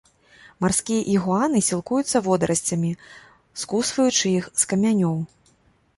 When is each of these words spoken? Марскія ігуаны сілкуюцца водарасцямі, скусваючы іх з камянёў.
Марскія 0.63 1.01
ігуаны 1.15 1.59
сілкуюцца 1.67 2.17
водарасцямі, 2.27 2.91
скусваючы 3.65 4.25
іх 4.41 4.51
з 4.63 4.71
камянёў. 4.73 5.15